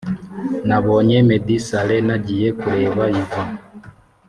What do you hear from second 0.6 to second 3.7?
Nabonye meddy saleh nagiye kureba Yvan